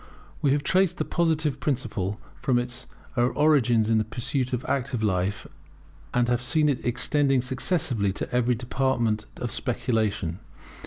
[0.41, 5.45] We have traced the Positive principle from its origin in the pursuits of active life,
[6.11, 10.39] and have seen it extending successively to every department of speculation.